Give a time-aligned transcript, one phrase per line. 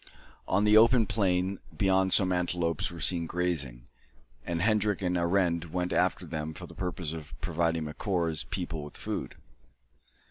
[0.47, 3.85] On the open plain beyond some antelopes were seen grazing,
[4.43, 8.97] and Hendrik and Arend went after them for the purpose of providing Macora's people with
[8.97, 9.35] food.